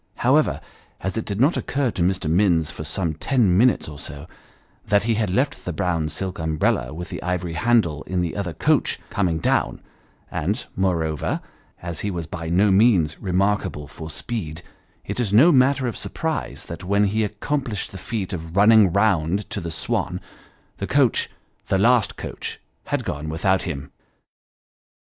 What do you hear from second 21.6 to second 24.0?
the last coach had gone without him.